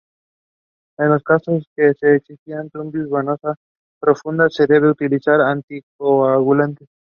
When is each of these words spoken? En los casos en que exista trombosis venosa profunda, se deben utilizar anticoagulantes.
En 0.97 1.09
los 1.09 1.21
casos 1.21 1.47
en 1.53 1.63
que 1.75 1.89
exista 1.89 2.63
trombosis 2.71 3.07
venosa 3.07 3.53
profunda, 3.99 4.49
se 4.49 4.65
deben 4.65 4.89
utilizar 4.89 5.39
anticoagulantes. 5.41 6.89